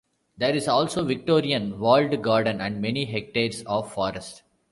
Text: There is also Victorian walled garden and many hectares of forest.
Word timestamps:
There 0.35 0.55
is 0.55 0.67
also 0.67 1.03
Victorian 1.05 1.79
walled 1.79 2.23
garden 2.23 2.59
and 2.59 2.81
many 2.81 3.05
hectares 3.05 3.61
of 3.67 3.93
forest. 3.93 4.41